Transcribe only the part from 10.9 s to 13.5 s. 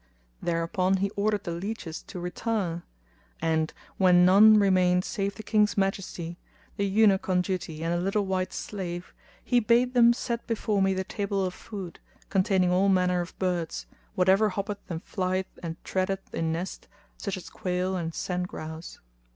the table of food, containing all manner of